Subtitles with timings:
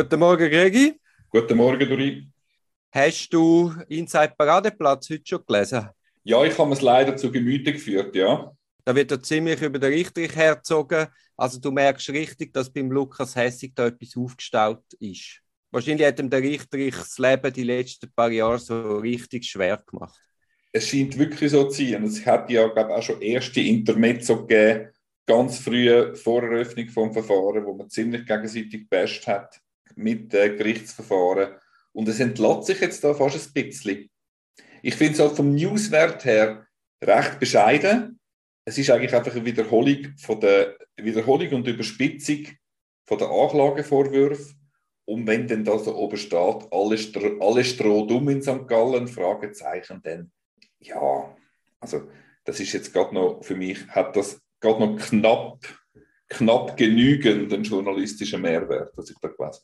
[0.00, 0.94] Guten Morgen, Gregi.
[1.28, 2.28] Guten Morgen, Dori.
[2.92, 5.88] Hast du Inside Paradeplatz heute schon gelesen?
[6.22, 8.52] Ja, ich habe es leider zu Gemüte geführt, ja.
[8.84, 11.08] Da wird er ziemlich über den Richtrich herzogen.
[11.36, 15.40] Also du merkst richtig, dass beim Lukas Hessig da etwas aufgestaut ist.
[15.72, 20.22] Wahrscheinlich hat ihm der Richtrich das Leben die letzten paar Jahre so richtig schwer gemacht.
[20.70, 22.04] Es scheint wirklich so zu sein.
[22.04, 24.92] Es hat ja, glaube auch schon erste Intermezzo gegeben,
[25.26, 29.60] ganz früh vor Eröffnung des Verfahrens, wo man ziemlich gegenseitig best hat
[29.98, 31.54] mit äh, Gerichtsverfahren.
[31.92, 34.08] Und es entlädt sich jetzt da fast ein bisschen.
[34.82, 36.66] Ich finde es halt vom Newswert her
[37.02, 38.18] recht bescheiden.
[38.64, 42.46] Es ist eigentlich einfach eine Wiederholung, von der, Wiederholung und Überspitzung
[43.10, 44.54] der Anklagevorwürfe.
[45.06, 48.68] Und wenn dann da so oben steht, alle, Stro alle Stroh dumm in St.
[48.68, 50.30] Gallen, Fragezeichen, dann
[50.80, 51.36] ja,
[51.80, 52.08] also
[52.44, 55.58] das ist jetzt gerade noch, für mich hat das gerade noch knapp,
[56.28, 59.62] knapp genügend einen journalistischen Mehrwert, was ich da gelesen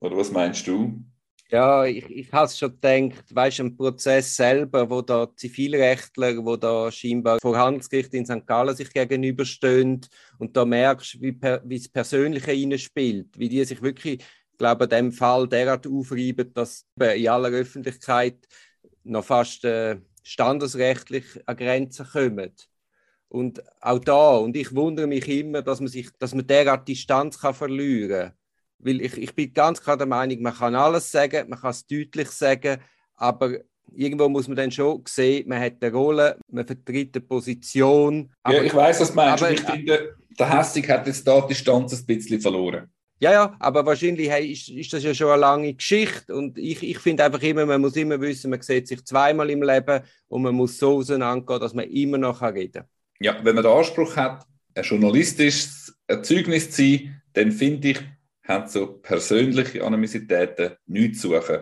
[0.00, 1.04] oder was meinst du?
[1.50, 6.44] Ja, ich, ich habe es schon gedacht, weißt du, ein Prozess selber, wo da Zivilrechtler,
[6.44, 8.46] wo da scheinbar vor Handelsgericht in St.
[8.46, 10.02] Gallen sich gegenüberstehen
[10.38, 14.84] und da merkst, wie, per, wie das Persönliche spielt, wie die sich wirklich, ich glaube,
[14.84, 18.46] in dem Fall derart aufreiben, dass in aller Öffentlichkeit
[19.04, 22.52] noch fast äh, standesrechtlich an Grenzen kommen.
[23.28, 27.38] Und auch da, und ich wundere mich immer, dass man sich, dass man derart Distanz
[27.40, 28.37] kann verlieren kann
[28.78, 31.86] weil ich, ich bin ganz klar der Meinung, man kann alles sagen, man kann es
[31.86, 32.78] deutlich sagen,
[33.16, 33.58] aber
[33.94, 38.30] irgendwo muss man dann schon sehen, man hat eine Rolle, man vertritt eine Position.
[38.46, 39.42] ja, ich weiß, was du meinst.
[39.42, 42.88] Aber, ich finde, der Hessig hat jetzt da die Distanz ein bisschen verloren.
[43.20, 46.84] Ja, ja, aber wahrscheinlich hey, ist, ist, das ja schon eine lange Geschichte und ich,
[46.84, 50.42] ich finde einfach immer, man muss immer wissen, man sieht sich zweimal im Leben und
[50.42, 52.84] man muss so auseinandergehen, dass man immer noch reden kann.
[53.18, 58.00] Ja, wenn man den Anspruch hat, ein journalistisches Erzeugnis zu sein, dann finde ich,
[58.48, 61.58] haben so persönliche Anonymitäten nichts zu suchen.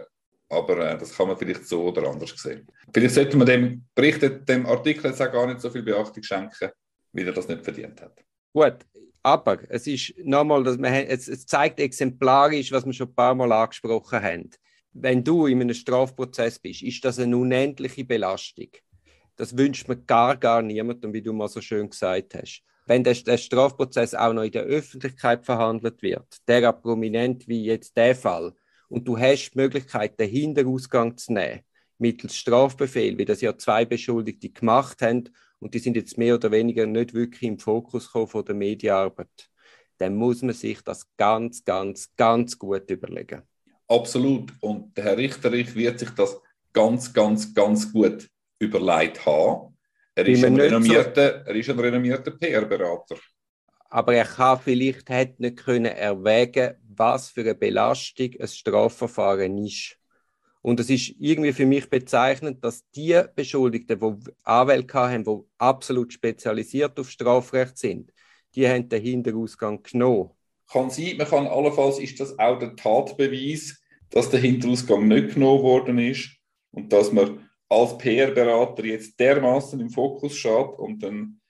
[0.48, 2.66] Aber äh, das kann man vielleicht so oder anders sehen.
[2.94, 6.70] Vielleicht sollte man dem Bericht, dem Artikel jetzt auch gar nicht so viel Beachtung schenken,
[7.12, 8.24] wie er das nicht verdient hat.
[8.52, 8.76] Gut,
[9.24, 13.34] aber es ist nochmal, dass man, es, es zeigt exemplarisch, was wir schon ein paar
[13.34, 14.50] Mal angesprochen haben.
[14.92, 18.68] Wenn du in einem Strafprozess bist, ist das eine unendliche Belastung.
[19.34, 23.14] Das wünscht man gar, gar niemandem, wie du mal so schön gesagt hast wenn der,
[23.14, 28.54] der, Strafprozess auch noch in der Öffentlichkeit verhandelt wird, der prominent wie jetzt der Fall,
[28.88, 31.60] und du hast die Möglichkeit, den Hinterausgang zu nehmen,
[31.98, 36.50] mittels Strafbefehl, wie das ja zwei Beschuldigte gemacht haben, und die sind jetzt mehr oder
[36.50, 39.50] weniger nicht wirklich im Fokus von der Medienarbeit,
[39.98, 43.42] dann muss man sich das ganz, ganz, ganz gut überlegen.
[43.88, 44.52] Absolut.
[44.60, 46.40] Und der Herr Richterich wird sich das
[46.72, 49.75] ganz, ganz, ganz gut überlegt haben.
[50.16, 53.16] Er ist, ein renommierter, so, er ist ein renommierter PR-Berater.
[53.90, 59.98] Aber er kann vielleicht hat nicht können erwägen, was für eine Belastung ein Strafverfahren ist.
[60.62, 66.14] Und es ist irgendwie für mich bezeichnend, dass die Beschuldigten, die Anwälte haben, die absolut
[66.14, 68.10] spezialisiert auf Strafrecht sind,
[68.54, 70.30] die haben den Hinterausgang genommen.
[70.66, 75.62] Kann sein, man kann allenfalls ist das auch der Tatbeweis, dass der Hinterausgang nicht genommen
[75.62, 76.30] worden ist
[76.70, 81.40] und dass man als PR-Berater jetzt dermaßen im Fokus steht und ein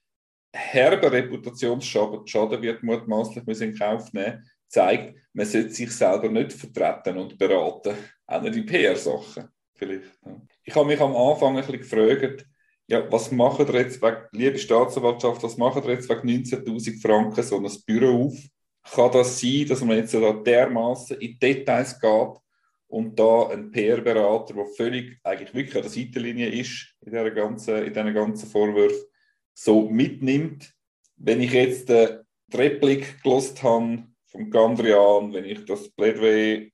[0.53, 7.39] herber Reputationsschaden wird mutmaßlich in Kauf nehmen, zeigt, man sollte sich selber nicht vertreten und
[7.39, 7.97] beraten,
[8.27, 10.19] auch nicht in PR-Sachen vielleicht.
[10.65, 12.47] Ich habe mich am Anfang ein bisschen gefragt,
[12.89, 17.43] ja, was machen ihr jetzt wegen, liebe Staatsanwaltschaft, was machen ihr jetzt wegen 19.000 Franken
[17.43, 18.39] so ein Büro auf?
[18.95, 22.39] Kann das sein, dass man jetzt da dermaßen in Details geht
[22.89, 27.93] und da ein PR-Berater, der völlig eigentlich wirklich an der Seitenlinie ist in diesen ganzen,
[27.93, 29.07] diesen ganzen Vorwürfen,
[29.55, 30.73] so mitnimmt.
[31.17, 32.21] Wenn ich jetzt den
[32.53, 36.69] Replik gelost habe vom Gandrian, wenn ich das Plädoyer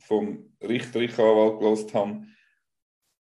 [0.00, 2.22] vom richterlichen Anwalt gelost habe,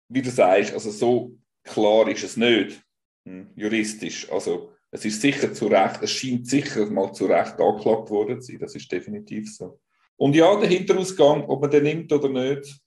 [0.09, 2.81] wie du sagst, also so klar ist es nicht,
[3.25, 4.31] hm, juristisch.
[4.31, 8.51] Also es ist sicher zu Recht, es scheint sicher mal zu Recht angeklagt worden zu
[8.51, 9.79] sein, das ist definitiv so.
[10.21, 12.79] Und ja, der Hinterausgang, ob man den nimmt oder nicht,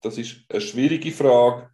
[0.00, 1.70] das ist eine schwierige Frage.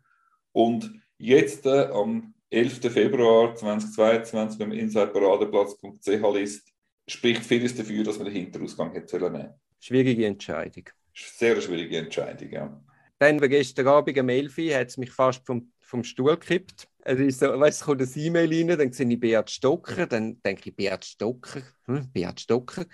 [0.53, 2.91] Und jetzt äh, am 11.
[2.91, 6.73] Februar 2022, wenn man insideparadeplatz.ch liest,
[7.07, 10.85] spricht vieles dafür, dass man den Hinterausgang hätte nehmen Schwierige Entscheidung.
[11.15, 12.83] Sehr schwierige Entscheidung, ja.
[13.19, 16.89] Dann gestern Abend um 11 Uhr hat es mich fast vom, vom Stuhl gekippt.
[17.01, 20.71] Es ist so, weißt, kommt ein E-Mail rein, dann sehe ich Beat Stocker, dann denke
[20.71, 22.87] ich, Beat Stocker, hm, Beat Stocker.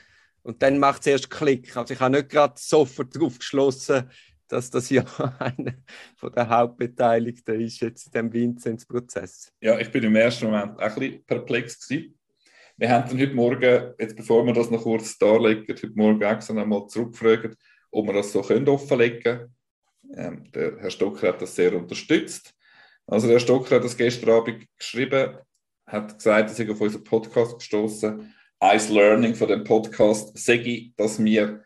[0.43, 1.77] Und dann macht es erst Klick.
[1.77, 4.11] Also ich habe nicht gerade sofort darauf geschlossen,
[4.49, 5.05] dass das ja
[5.39, 5.75] einer
[6.23, 9.53] der Hauptbeteiligten ist jetzt in dem Vinzenz-Prozess.
[9.61, 12.19] Ja, ich bin im ersten Moment auch ein bisschen perplex gewesen.
[12.77, 16.55] Wir haben dann heute Morgen, jetzt bevor wir das noch kurz darlegen, heute Morgen extra
[16.55, 17.57] nochmal zurückgefragt
[17.91, 19.57] ob wir das so offenlegen können.
[20.15, 22.55] Ähm, der Herr Stocker hat das sehr unterstützt.
[23.07, 25.37] Also der Herr Stocker hat das gestern Abend geschrieben,
[25.87, 28.35] hat gesagt, dass er auf unseren Podcast gestoßen.
[28.63, 31.65] Eins Learning von dem Podcast sage dass wir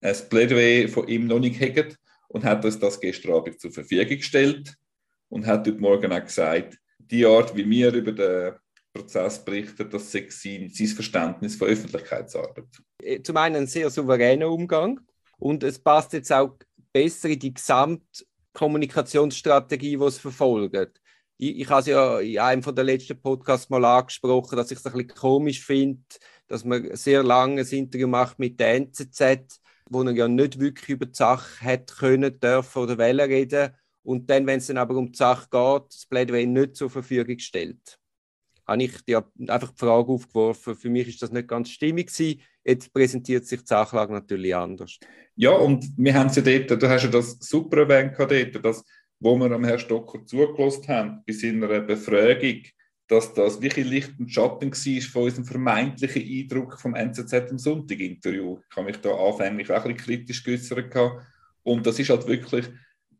[0.00, 1.96] ein Plädoyer von ihm noch nicht haben
[2.28, 4.76] und hat uns das gestern Abend zur Verfügung gestellt
[5.28, 8.52] und hat heute Morgen auch gesagt, die Art, wie wir über den
[8.94, 12.68] Prozess berichten, das sei sein, sein Verständnis von Öffentlichkeitsarbeit.
[13.02, 15.00] Äh, zum einen ein sehr souveräner Umgang
[15.38, 16.56] und es passt jetzt auch
[16.92, 21.00] besser in die Gesamtkommunikationsstrategie, die es verfolgt.
[21.38, 24.86] Ich, ich habe es ja in einem der letzten Podcasts mal angesprochen, dass ich es
[24.86, 26.02] ein bisschen komisch finde,
[26.46, 29.60] dass man sehr lange ein Interview macht mit der NZZ,
[29.90, 33.72] wo er ja nicht wirklich über die Sache hätte können, dürfen oder wollen reden
[34.06, 37.40] und dann, wenn es dann aber um die Sache geht, das Plädoyer nicht zur Verfügung
[37.40, 37.98] stellt.
[38.64, 40.76] Habe ich dir einfach die Frage aufgeworfen.
[40.76, 42.40] Für mich ist das nicht ganz stimmig gewesen.
[42.64, 44.98] Jetzt präsentiert sich die Sachlage natürlich anders.
[45.34, 48.84] Ja, und wir haben es ja dort, du hast ja das super erwähnt dass,
[49.20, 52.62] wo wir am Herrn Stocker zugelassen haben, bei seiner Befragung,
[53.08, 58.58] dass das wirklich Licht und Schatten war von unserem vermeintlichen Eindruck vom NZZ im Sonntag-Interview.
[58.68, 60.92] Ich habe mich da anfänglich auch ein bisschen kritisch geäußert.
[61.62, 62.66] Und das ist halt wirklich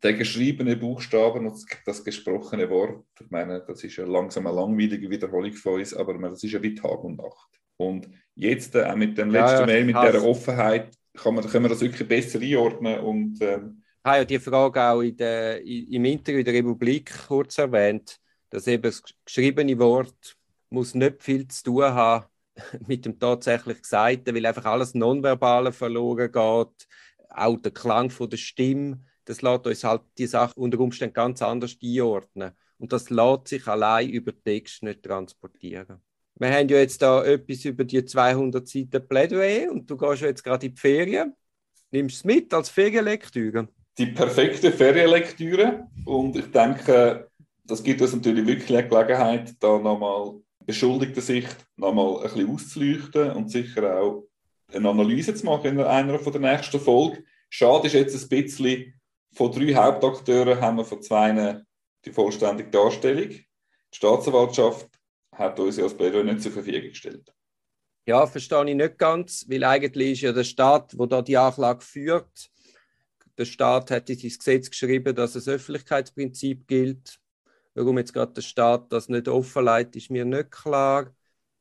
[0.03, 5.09] der geschriebene Buchstaben und das gesprochene Wort, ich meine, das ist ja langsam eine langweilige
[5.09, 7.49] Wiederholung von uns, aber das ist ja wie Tag und Nacht.
[7.77, 11.65] Und jetzt äh, auch mit dem letzten ja, Mail, mit dieser Offenheit, kann man, können
[11.65, 12.99] wir das wirklich besser einordnen.
[12.99, 17.57] Und, ähm, habe ja die Frage auch in der, im Interview in der Republik kurz
[17.57, 18.17] erwähnt,
[18.49, 20.35] dass eben das geschriebene Wort
[20.69, 22.25] muss nicht viel zu tun haben
[22.87, 26.87] mit dem tatsächlich Gesagten, weil einfach alles Nonverbale verloren geht,
[27.29, 31.41] auch der Klang von der Stimme das lässt uns halt die Sache unter Umständen ganz
[31.41, 32.53] anders einordnen.
[32.77, 36.01] Und das lässt sich allein über Text nicht transportieren.
[36.35, 40.43] Wir haben ja jetzt da etwas über die 200 Seiten Plädoyer und du gehst jetzt
[40.43, 41.33] gerade in die Ferien.
[41.91, 43.67] Nimmst es mit als Ferienlektüre?
[43.97, 47.29] Die perfekte Ferienlektüre und ich denke,
[47.65, 50.35] das gibt uns natürlich wirklich eine Gelegenheit, da nochmal
[50.65, 54.27] beschuldigte Sicht nochmal ein bisschen auszuleuchten und sicher auch
[54.71, 57.23] eine Analyse zu machen in einer von der nächsten Folge.
[57.49, 58.93] Schade ist jetzt ein bisschen,
[59.33, 61.61] von drei Hauptakteuren haben wir von zwei
[62.05, 63.29] die vollständige Darstellung.
[63.29, 63.45] Die
[63.95, 64.87] Staatsanwaltschaft
[65.35, 67.33] hat uns ja das Plädoyer nicht zur Verfügung gestellt.
[68.07, 71.81] Ja, verstehe ich nicht ganz, weil eigentlich ist ja der Staat, wo da die Anklage
[71.81, 72.49] führt,
[73.37, 77.19] der Staat hat in sein Gesetz geschrieben, dass das Öffentlichkeitsprinzip gilt.
[77.75, 81.13] Warum jetzt gerade der Staat das nicht offenlegt, ist mir nicht klar.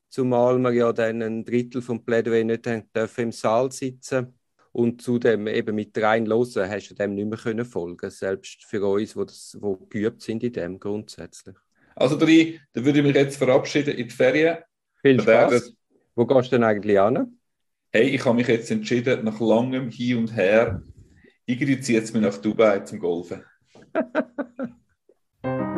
[0.09, 4.35] Zumal wir ja dann ein Drittel vom Plädoyer nicht dürfen im Saal sitzen
[4.73, 8.87] und zudem eben mit rein Losen hast du dem nicht mehr können folgen selbst für
[8.87, 11.57] uns, die das, wo geübt sind in dem grundsätzlich.
[11.95, 14.59] Also drei, dann würde ich mich jetzt verabschieden in die Ferien.
[15.01, 15.75] Viel Spaß.
[16.15, 17.39] Wo gehst du denn eigentlich an?
[17.91, 20.83] Hey, ich habe mich jetzt entschieden, nach langem Hin und Her,
[21.47, 23.45] irgendwie zieht es mich nach Dubai zum Golfen.